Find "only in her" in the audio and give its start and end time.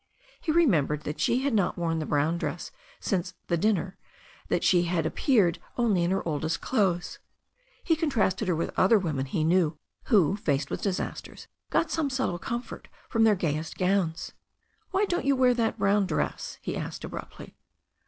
5.77-6.27